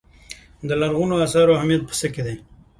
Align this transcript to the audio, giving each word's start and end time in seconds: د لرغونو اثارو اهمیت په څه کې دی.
د 0.67 0.69
لرغونو 0.81 1.15
اثارو 1.25 1.57
اهمیت 1.57 1.81
په 1.87 1.93
څه 1.99 2.07
کې 2.13 2.21
دی. 2.27 2.35